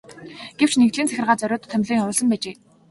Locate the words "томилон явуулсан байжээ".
1.71-2.55